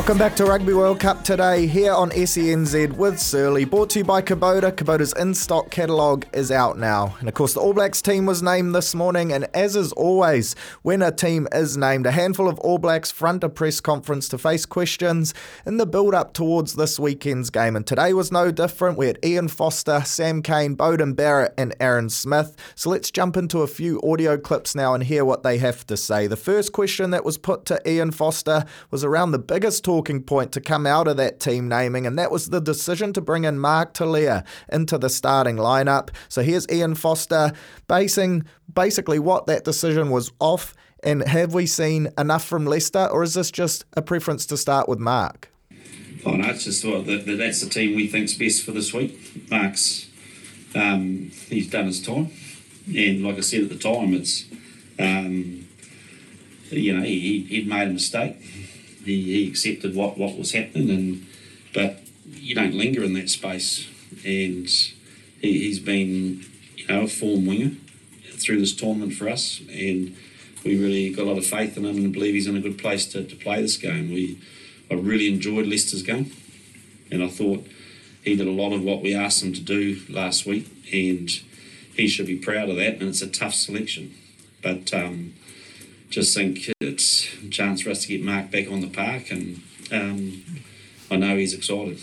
[0.00, 3.66] Welcome back to Rugby World Cup today here on SENZ with Searley.
[3.66, 4.72] Brought to you by Kubota.
[4.72, 7.16] Kubota's in stock catalogue is out now.
[7.20, 9.30] And of course, the All Blacks team was named this morning.
[9.30, 13.44] And as is always, when a team is named, a handful of All Blacks front
[13.44, 15.34] a press conference to face questions
[15.66, 17.76] in the build up towards this weekend's game.
[17.76, 18.96] And today was no different.
[18.96, 22.56] We had Ian Foster, Sam Cane, Beauden Barrett, and Aaron Smith.
[22.74, 25.96] So let's jump into a few audio clips now and hear what they have to
[25.98, 26.26] say.
[26.26, 30.52] The first question that was put to Ian Foster was around the biggest talking point
[30.52, 33.58] to come out of that team naming, and that was the decision to bring in
[33.58, 36.10] Mark Telea into the starting lineup.
[36.28, 37.52] So here's Ian Foster
[37.88, 40.74] basing basically what that decision was off.
[41.02, 44.88] And have we seen enough from Leicester, or is this just a preference to start
[44.88, 45.50] with Mark?
[46.24, 49.50] Oh no, it's just that, that that's the team we think's best for this week.
[49.50, 50.08] Mark's
[50.76, 52.30] um, he's done his time,
[52.86, 54.44] and like I said at the time, it's
[55.00, 55.66] um,
[56.70, 58.36] you know he, he'd made a mistake
[59.04, 61.26] he, he accepted what, what was happening, and
[61.72, 63.88] but you don't linger in that space.
[64.24, 64.90] And he,
[65.40, 66.44] he's been,
[66.76, 67.72] you know, a form winger
[68.32, 70.16] through this tournament for us, and
[70.64, 72.78] we really got a lot of faith in him and believe he's in a good
[72.78, 74.12] place to, to play this game.
[74.12, 74.40] We
[74.90, 76.32] I really enjoyed Leicester's game,
[77.10, 77.66] and I thought
[78.24, 81.30] he did a lot of what we asked him to do last week, and
[81.94, 82.94] he should be proud of that.
[82.94, 84.14] And it's a tough selection,
[84.62, 85.34] but um,
[86.08, 86.70] just think
[87.50, 90.44] chance for us to get Mark back on the park, and um,
[91.10, 91.98] I know he's excited.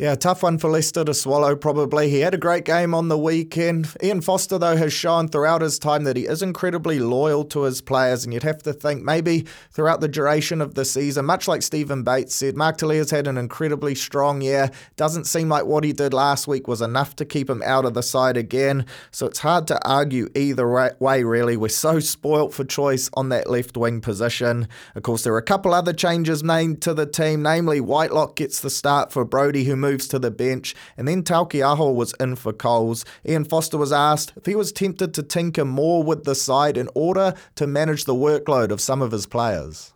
[0.00, 2.08] Yeah, tough one for Leicester to swallow, probably.
[2.08, 3.94] He had a great game on the weekend.
[4.02, 7.82] Ian Foster, though, has shown throughout his time that he is incredibly loyal to his
[7.82, 11.60] players, and you'd have to think maybe throughout the duration of the season, much like
[11.60, 14.70] Steven Bates said, Mark Telea's had an incredibly strong year.
[14.96, 17.92] Doesn't seem like what he did last week was enough to keep him out of
[17.92, 21.58] the side again, so it's hard to argue either way, really.
[21.58, 24.66] We're so spoilt for choice on that left wing position.
[24.94, 28.60] Of course, there are a couple other changes made to the team, namely Whitelock gets
[28.60, 32.52] the start for Brodie, who moves to the bench, and then Taukei'aho was in for
[32.52, 33.04] Coles.
[33.26, 36.88] Ian Foster was asked if he was tempted to tinker more with the side in
[36.94, 39.92] order to manage the workload of some of his players.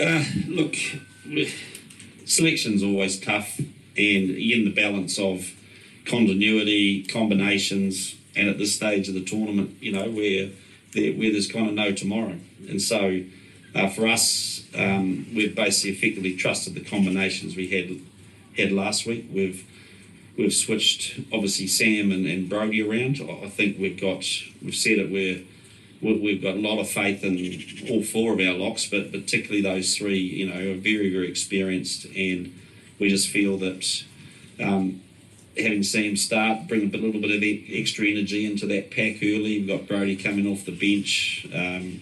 [0.00, 0.74] Uh, look,
[2.24, 5.52] selection's always tough, and in the balance of
[6.04, 10.50] continuity, combinations, and at this stage of the tournament, you know, where
[10.94, 13.22] where there's kind of no tomorrow, and so
[13.74, 18.00] uh, for us, um, we've basically effectively trusted the combinations we had
[18.56, 19.26] had last week.
[19.32, 19.64] We've
[20.36, 23.20] we've switched obviously Sam and, and Brodie around.
[23.20, 24.24] I think we've got
[24.62, 25.38] we've said it where
[26.00, 29.96] we've got a lot of faith in all four of our locks, but particularly those
[29.96, 32.52] three, you know, are very very experienced, and
[32.98, 34.04] we just feel that.
[34.58, 35.02] Um,
[35.58, 39.58] having Sam start, bring a little bit of extra energy into that pack early.
[39.58, 41.46] We've got Brodie coming off the bench.
[41.46, 42.00] Um,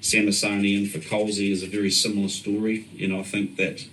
[0.00, 2.88] Samisoni in for Colsey is a very similar story.
[2.92, 3.86] You know, I think that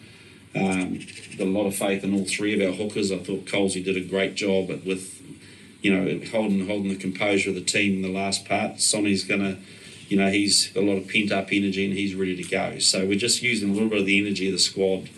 [0.56, 1.00] um,
[1.38, 3.12] got a lot of faith in all three of our hookers.
[3.12, 5.22] I thought Colsey did a great job at, with,
[5.82, 8.82] you know, holding holding the composure of the team in the last part.
[8.82, 9.58] Sonny's going to,
[10.08, 12.80] you know, he's got a lot of pent up energy and he's ready to go.
[12.80, 15.10] So we're just using a little bit of the energy of the squad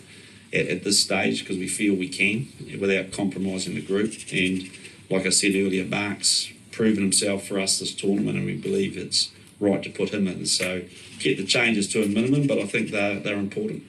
[0.52, 4.14] at, at this stage because we feel we can without compromising the group.
[4.32, 4.70] And
[5.10, 9.30] like I said earlier, Mark's proven himself for us this tournament and we believe it's
[9.60, 10.44] right to put him in.
[10.46, 10.82] So
[11.18, 13.84] get the changes to a minimum, but I think they're, they're important.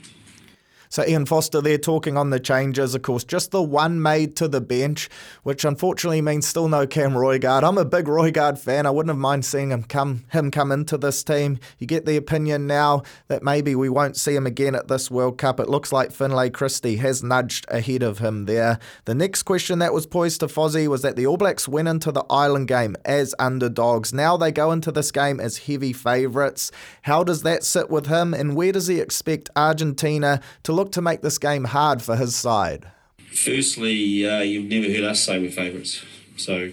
[0.94, 4.48] So Ian Foster there talking on the changes, of course, just the one made to
[4.48, 5.10] the bench,
[5.42, 7.68] which unfortunately means still no Cam Roigard.
[7.68, 8.86] I'm a big Roigard fan.
[8.86, 11.58] I wouldn't have mind seeing him come him come into this team.
[11.80, 15.40] You get the opinion now that maybe we won't see him again at this World
[15.40, 15.60] Cup.
[15.60, 18.78] It looks like Finlay Christie has nudged ahead of him there.
[19.06, 22.12] The next question that was poised to Fozzie was that the All Blacks went into
[22.12, 24.14] the Ireland game as underdogs.
[24.14, 26.72] Now they go into this game as heavy favourites.
[27.02, 30.92] How does that sit with him, and where does he expect Argentina to look look
[30.92, 32.86] to make this game hard for his side?
[33.32, 36.04] Firstly, uh, you've never heard us say we're favourites.
[36.36, 36.72] So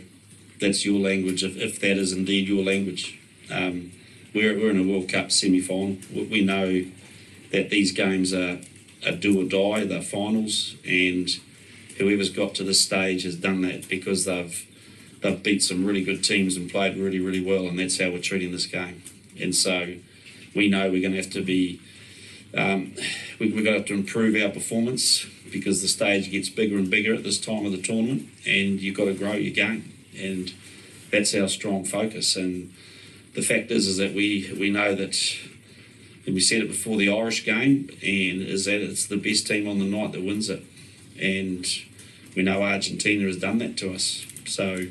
[0.61, 3.21] that's your language, if, if that is indeed your language.
[3.53, 3.93] Um,
[4.35, 5.97] we're, we're in a World Cup semi final.
[6.13, 6.85] We know
[7.53, 8.59] that these games are,
[9.07, 11.29] are do or die, they're finals, and
[11.99, 14.67] whoever's got to this stage has done that because they've
[15.23, 18.19] they've beat some really good teams and played really, really well, and that's how we're
[18.19, 19.03] treating this game.
[19.41, 19.95] And so
[20.55, 21.81] we know we're going to have to be
[22.57, 22.95] um,
[23.39, 27.23] we, have got to improve our performance because the stage gets bigger and bigger at
[27.23, 30.53] this time of the tournament, and you've got to grow your game, and
[31.11, 32.37] that's our strong focus.
[32.37, 32.73] And
[33.35, 35.17] the fact is, is that we we know that,
[36.27, 39.69] and we said it before the Irish game, and is that it's the best team
[39.69, 40.65] on the night that wins it,
[41.21, 41.67] and
[42.35, 44.27] we know Argentina has done that to us.
[44.47, 44.87] So,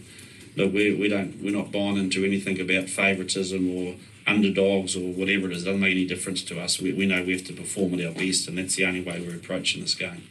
[0.55, 3.95] look, we we don't we're not buying into anything about favouritism or
[4.29, 5.63] underdogs or whatever it is.
[5.63, 6.79] It doesn't make any difference to us.
[6.79, 9.19] We, we know we have to perform at our best, and that's the only way
[9.19, 10.23] we're approaching this game.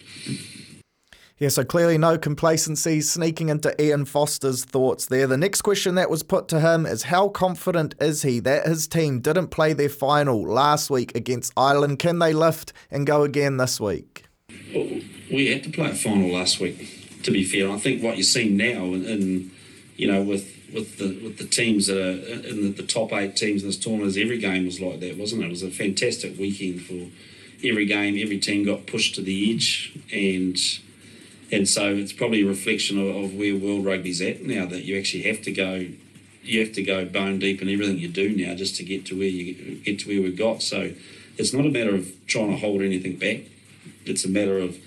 [1.39, 5.29] Yeah, so clearly no complacency sneaking into Ian Foster's thoughts there.
[5.29, 8.89] The next question that was put to him is how confident is he that his
[8.89, 12.01] team didn't play their final last week against Ireland?
[12.01, 14.25] Can they lift and go again this week?
[14.75, 14.89] Well,
[15.31, 17.71] we had to play a final last week, to be fair.
[17.71, 19.53] I think what you're seeing now, and
[19.97, 23.13] you know, with with the with the teams that are uh, in the, the top
[23.13, 25.47] eight teams in this tournament, every game was like that, wasn't it?
[25.47, 27.09] It was a fantastic weekend for
[27.67, 28.19] every game.
[28.21, 30.59] Every team got pushed to the edge, and
[31.51, 34.99] and so it's probably a reflection of, of, where world rugby's at now that you
[34.99, 35.87] actually have to go
[36.43, 39.19] you have to go bone deep in everything you do now just to get to
[39.19, 40.93] where you get to where we've got so
[41.37, 43.41] it's not a matter of trying to hold anything back
[44.05, 44.79] it's a matter of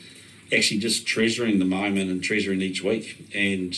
[0.54, 3.76] actually just treasuring the moment and treasuring each week and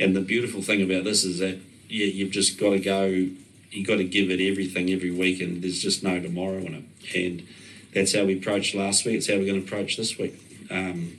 [0.00, 1.58] and the beautiful thing about this is that
[1.88, 3.06] yeah, you've just got to go
[3.70, 7.16] you've got to give it everything every week and there's just no tomorrow in it
[7.16, 7.46] and
[7.94, 10.38] that's how we approached last week it's how we're going to approach this week
[10.70, 11.18] um,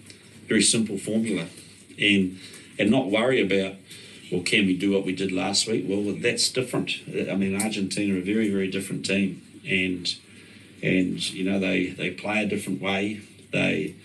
[0.50, 1.46] very simple formula,
[2.00, 2.40] and
[2.78, 3.76] and not worry about
[4.32, 5.86] well, can we do what we did last week?
[5.88, 6.92] Well, that's different.
[7.08, 10.14] I mean, Argentina are a very very different team, and
[10.84, 13.22] and you know they they play a different way.
[13.52, 13.96] They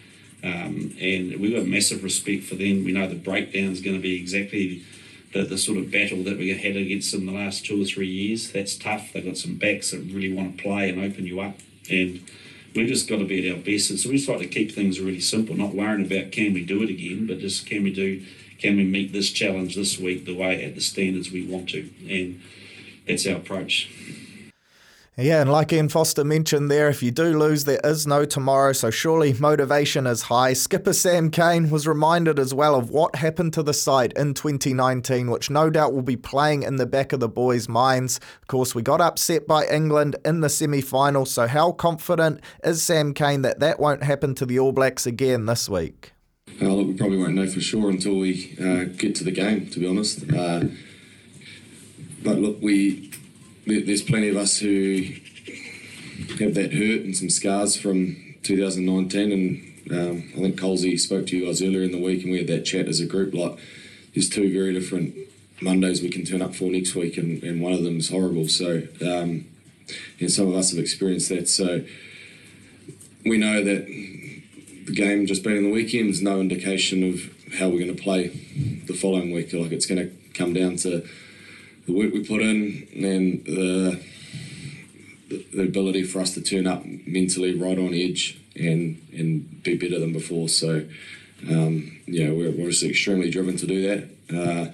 [0.44, 2.84] um, and we've got massive respect for them.
[2.84, 4.82] We know the breakdown is going to be exactly
[5.32, 8.08] the, the sort of battle that we had against them the last two or three
[8.08, 8.52] years.
[8.52, 9.12] That's tough.
[9.12, 11.56] They've got some backs that really want to play and open you up.
[11.90, 12.22] And
[12.74, 13.88] we've just got to be at our best.
[13.88, 16.64] And so we just like to keep things really simple, not worrying about can we
[16.64, 18.22] do it again, but just can we do,
[18.58, 21.88] can we meet this challenge this week the way at the standards we want to,
[22.08, 22.40] and
[23.06, 23.90] that's our approach.
[25.16, 28.72] Yeah, and like Ian Foster mentioned there, if you do lose, there is no tomorrow,
[28.72, 30.54] so surely motivation is high.
[30.54, 35.30] Skipper Sam Cane was reminded as well of what happened to the side in 2019,
[35.30, 38.18] which no doubt will be playing in the back of the boys' minds.
[38.42, 42.82] Of course, we got upset by England in the semi final, so how confident is
[42.82, 46.12] Sam Cane that that won't happen to the All Blacks again this week?
[46.60, 49.78] Look, we probably won't know for sure until we uh, get to the game, to
[49.78, 50.24] be honest.
[50.32, 50.64] Uh,
[52.24, 53.12] but look, we
[53.66, 55.04] there's plenty of us who
[56.38, 59.32] have that hurt and some scars from 2019.
[59.32, 62.38] And um, I think Colesy spoke to you guys earlier in the week, and we
[62.38, 63.34] had that chat as a group.
[63.34, 63.58] Like,
[64.14, 65.14] there's two very different
[65.60, 68.48] Mondays we can turn up for next week, and, and one of them is horrible.
[68.48, 69.46] So, um,
[70.20, 71.48] and some of us have experienced that.
[71.48, 71.84] So,
[73.24, 77.68] we know that the game just being in the weekend is no indication of how
[77.68, 78.28] we're going to play
[78.86, 79.52] the following week.
[79.52, 81.06] Like, it's going to come down to
[81.86, 84.02] the work we put in and the,
[85.54, 89.98] the ability for us to turn up mentally right on edge and and be better
[89.98, 90.48] than before.
[90.48, 90.86] So
[91.50, 94.72] um, yeah, we're, we're just extremely driven to do that, uh,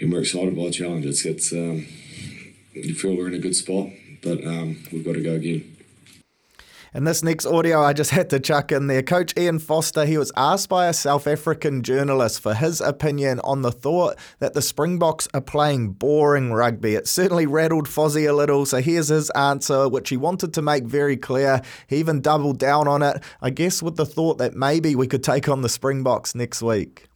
[0.00, 1.06] and we're excited by the challenge.
[1.06, 1.86] It's, it's um,
[2.72, 3.88] you feel we're in a good spot,
[4.22, 5.69] but um, we've got to go again.
[6.92, 9.02] And this next audio I just had to chuck in there.
[9.02, 13.62] Coach Ian Foster, he was asked by a South African journalist for his opinion on
[13.62, 16.94] the thought that the Springboks are playing boring rugby.
[16.94, 20.84] It certainly rattled Fozzie a little, so here's his answer, which he wanted to make
[20.84, 21.62] very clear.
[21.86, 25.22] He even doubled down on it, I guess with the thought that maybe we could
[25.22, 27.08] take on the Springboks next week.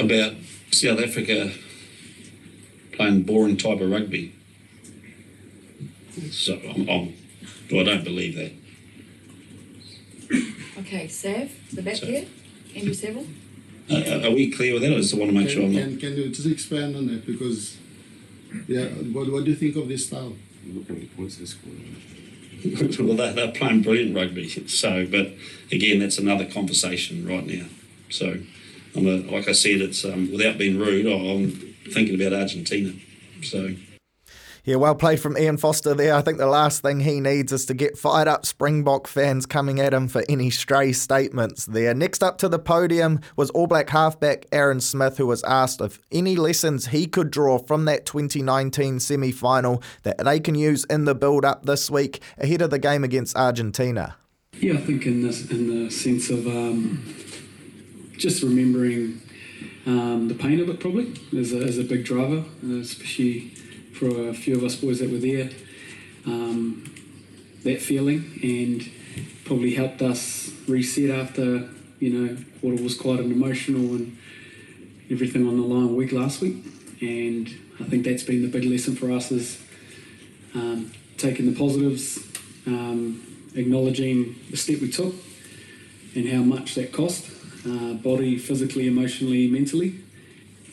[0.00, 0.34] About
[0.72, 1.52] South Africa
[2.92, 4.34] playing boring type of rugby.
[6.30, 7.14] So I'm, I'm
[7.70, 8.52] well, I don't believe that.
[10.78, 12.26] Okay, Sav, the back so, here,
[12.74, 13.26] Andrew Seville.
[13.90, 14.92] Uh, are we clear with that?
[14.92, 16.00] I just want to make can, sure I'm can, not.
[16.00, 17.26] Can you just expand on that?
[17.26, 17.76] Because,
[18.66, 20.34] yeah, what, what do you think of this style?
[21.16, 21.56] What's this
[22.98, 24.48] well, they're, they're playing brilliant rugby.
[24.68, 25.32] So, but
[25.70, 27.66] again, that's another conversation right now.
[28.10, 28.38] So,
[28.94, 31.50] I'm a, like I said, it's um, without being rude, I'm
[31.92, 32.92] thinking about Argentina.
[33.42, 33.76] So.
[34.66, 36.12] Yeah, well played from Ian Foster there.
[36.12, 39.78] I think the last thing he needs is to get fired up Springbok fans coming
[39.78, 41.94] at him for any stray statements there.
[41.94, 46.00] Next up to the podium was All Black halfback Aaron Smith, who was asked if
[46.10, 51.04] any lessons he could draw from that 2019 semi final that they can use in
[51.04, 54.16] the build up this week ahead of the game against Argentina.
[54.58, 57.14] Yeah, I think in this in the sense of um,
[58.18, 59.22] just remembering
[59.86, 63.52] um, the pain of it probably is a, is a big driver, especially
[63.98, 65.50] for a few of us boys that were there.
[66.26, 66.92] Um,
[67.66, 68.88] that feeling and
[69.44, 74.16] probably helped us reset after you know what was quite an emotional and
[75.10, 76.56] everything on the line week last week.
[77.00, 77.48] And
[77.80, 79.62] I think that's been the big lesson for us is
[80.54, 82.18] um, taking the positives,
[82.66, 83.22] um,
[83.54, 85.14] acknowledging the step we took
[86.14, 87.30] and how much that cost,
[87.66, 90.00] uh, body, physically, emotionally, mentally,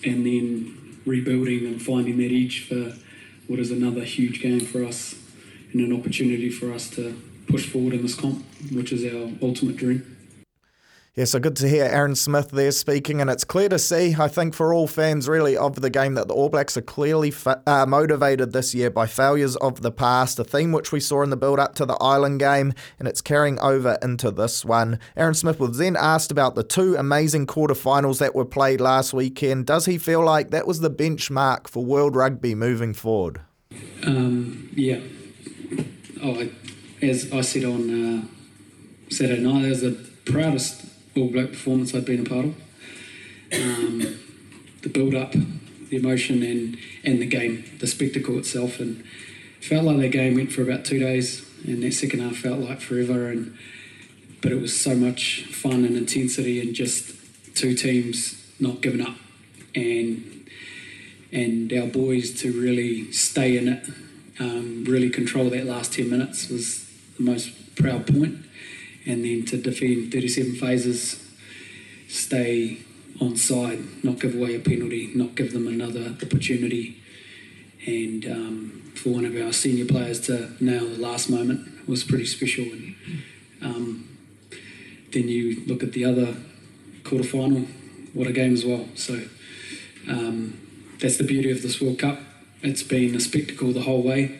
[0.06, 2.96] and then rebuilding and finding that edge for
[3.48, 5.16] what is another huge game for us
[5.72, 9.76] and an opportunity for us to push forward in this comp, which is our ultimate
[9.76, 10.12] dream.
[11.15, 14.28] Yeah, so good to hear Aaron Smith there speaking, and it's clear to see, I
[14.28, 17.62] think, for all fans really of the game, that the All Blacks are clearly fa-
[17.67, 21.30] uh, motivated this year by failures of the past, a theme which we saw in
[21.30, 24.97] the build up to the Ireland game, and it's carrying over into this one.
[25.15, 29.68] Aaron Smith was then asked about the two amazing quarterfinals that were played last weekend.
[29.68, 33.39] Does he feel like that was the benchmark for world rugby moving forward?
[34.03, 34.99] Um, yeah.
[36.24, 36.49] Oh, I,
[37.03, 38.24] as I said on uh,
[39.11, 42.55] Saturday night, that was the proudest all Black performance I'd been a part of.
[43.53, 44.20] Um,
[44.82, 49.03] the build up, the emotion, and and the game, the spectacle itself, and
[49.61, 52.82] felt like that game went for about two days, and that second half felt like
[52.82, 53.30] forever.
[53.30, 53.57] And
[54.41, 57.16] but it was so much fun and intensity, and just
[57.55, 59.16] two teams not giving up,
[59.76, 60.49] and
[61.32, 63.88] and our boys to really stay in it,
[64.39, 68.38] um, really control that last ten minutes was the most proud point
[69.06, 71.20] and then to defend 37 phases,
[72.08, 72.80] stay
[73.20, 77.01] on side, not give away a penalty, not give them another opportunity,
[77.86, 82.26] and um, for one of our senior players to nail the last moment was pretty
[82.26, 82.64] special.
[82.64, 82.95] And
[83.62, 84.18] um,
[85.12, 86.36] then you look at the other
[87.04, 87.68] quarter final,
[88.14, 88.88] what a game as well.
[88.95, 89.26] So
[90.08, 90.60] um,
[90.99, 92.20] that's the beauty of this World Cup.
[92.62, 94.39] It's been a spectacle the whole way.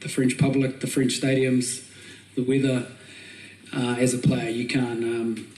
[0.00, 1.88] The French public, the French stadiums,
[2.36, 2.86] the weather
[3.74, 5.48] uh, as a player, you can't um,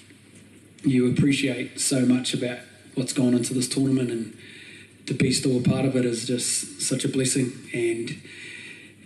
[0.83, 2.59] you appreciate so much about
[2.95, 4.37] what's gone into this tournament, and
[5.07, 7.53] to be still a part of it is just such a blessing.
[7.75, 8.21] And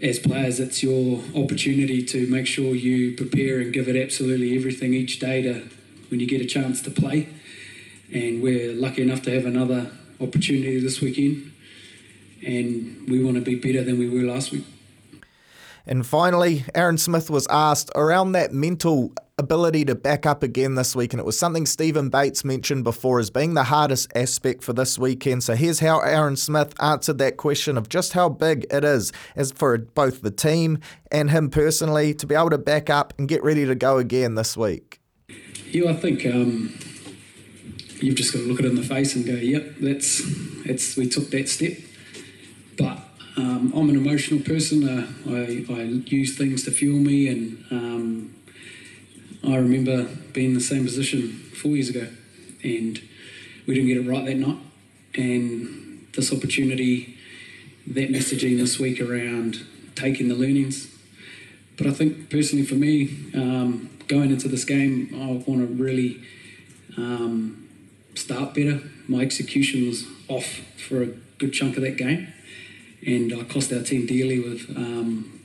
[0.02, 4.94] as players, it's your opportunity to make sure you prepare and give it absolutely everything
[4.94, 5.68] each day to
[6.08, 7.28] when you get a chance to play.
[8.12, 9.90] And we're lucky enough to have another
[10.20, 11.52] opportunity this weekend,
[12.46, 14.64] and we want to be better than we were last week.
[15.91, 20.95] And finally, Aaron Smith was asked around that mental ability to back up again this
[20.95, 24.72] week, and it was something Steven Bates mentioned before as being the hardest aspect for
[24.72, 25.43] this weekend.
[25.43, 29.51] So here's how Aaron Smith answered that question of just how big it is as
[29.51, 30.78] for both the team
[31.11, 34.36] and him personally to be able to back up and get ready to go again
[34.36, 35.01] this week.
[35.72, 36.72] Yeah, I think um,
[38.01, 40.22] you've just got to look it in the face and go, "Yep, that's
[40.64, 41.72] that's we took that step."
[42.78, 44.89] But um, I'm an emotional person.
[44.89, 48.35] Uh, I, I, use things to fuel me, and um,
[49.45, 52.09] I remember being in the same position four years ago,
[52.64, 53.01] and
[53.66, 54.59] we didn't get it right that night.
[55.14, 57.18] And this opportunity,
[57.87, 59.64] that messaging this week around
[59.95, 60.89] taking the learnings.
[61.76, 66.20] But I think personally for me, um, going into this game, I want to really
[66.97, 67.68] um,
[68.16, 68.81] start better.
[69.07, 71.07] My execution was off for a
[71.39, 72.33] good chunk of that game
[73.07, 75.40] and I cost our team dearly with um,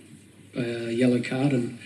[0.55, 1.53] a yellow card.
[1.53, 1.79] And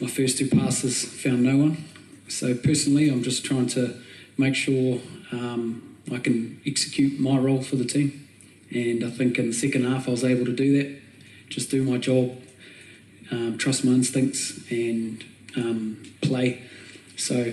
[0.00, 1.84] my first two passes found no one.
[2.28, 4.00] So personally, I'm just trying to
[4.38, 5.00] make sure
[5.32, 8.28] um, I can execute my role for the team.
[8.70, 11.00] And I think in the second half, I was able to do that.
[11.48, 12.32] Just do my job,
[13.30, 15.22] um, trust my instincts, and
[15.56, 16.62] um, play.
[17.16, 17.52] So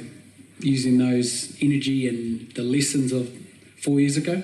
[0.59, 3.29] using those energy and the lessons of
[3.81, 4.43] four years ago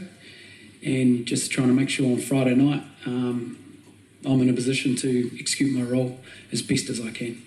[0.83, 3.57] and just trying to make sure on Friday night um,
[4.25, 6.19] I'm in a position to execute my role
[6.51, 7.41] as best as I can.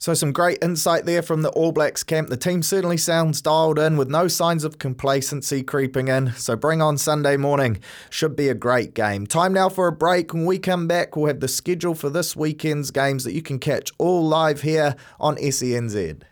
[0.00, 2.28] So, some great insight there from the All Blacks camp.
[2.28, 6.32] The team certainly sounds dialed in with no signs of complacency creeping in.
[6.34, 7.80] So, bring on Sunday morning.
[8.08, 9.26] Should be a great game.
[9.26, 10.32] Time now for a break.
[10.32, 13.58] When we come back, we'll have the schedule for this weekend's games that you can
[13.58, 16.22] catch all live here on SENZ.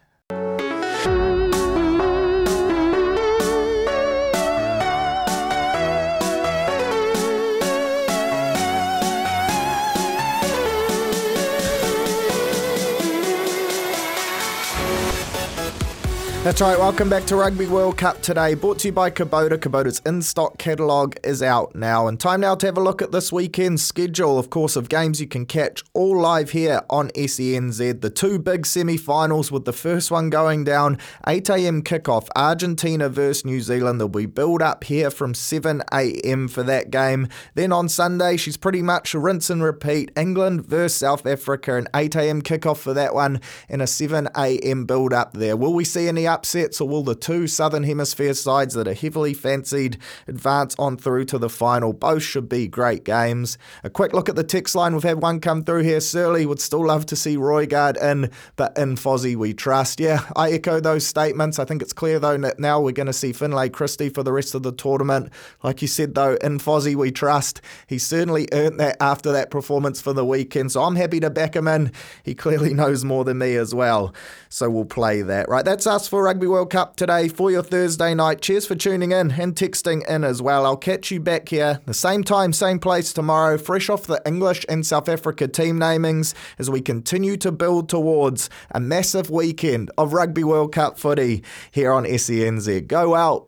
[16.47, 19.59] That's right, welcome back to Rugby World Cup today, brought to you by Kubota.
[19.59, 23.11] Kubota's in stock catalogue is out now, and time now to have a look at
[23.11, 28.01] this weekend's schedule, of course, of games you can catch all live here on SENZ.
[28.01, 33.45] The two big semi finals, with the first one going down 8am kickoff, Argentina versus
[33.45, 33.99] New Zealand.
[33.99, 37.27] There'll be build up here from 7am for that game.
[37.57, 42.43] Then on Sunday, she's pretty much rinse and repeat England versus South Africa, an 8am
[42.45, 45.57] kickoff for that one, and a 7am build up there.
[45.57, 49.33] Will we see any upsets, or will the two Southern Hemisphere sides that are heavily
[49.33, 49.97] fancied
[50.29, 51.95] advance on through to the final?
[51.95, 53.57] Both should be great games.
[53.83, 54.93] A quick look at the text line.
[54.93, 56.01] We've had one come through here.
[56.01, 59.99] Searley would still love to see Roigard in, but in Fozzie we trust.
[59.99, 61.59] Yeah, I echo those statements.
[61.59, 64.33] I think it's clear, though, that now we're going to see Finlay Christie for the
[64.33, 65.33] rest of the tournament.
[65.63, 67.63] Like you said, though, in Fozzie we trust.
[67.87, 71.57] He certainly earned that after that performance for the weekend, so I'm happy to back
[71.57, 71.93] him in.
[72.23, 74.15] He clearly knows more than me as well,
[74.49, 75.49] so we'll play that.
[75.49, 78.41] Right, that's us for Rugby World Cup today for your Thursday night.
[78.41, 80.67] Cheers for tuning in and texting in as well.
[80.67, 84.67] I'll catch you back here the same time, same place tomorrow, fresh off the English
[84.69, 90.15] and South Africa team namings as we continue to build towards a massive weekend of
[90.15, 92.89] Rugby World Cup footy here on SENZ.
[92.89, 93.45] Go out,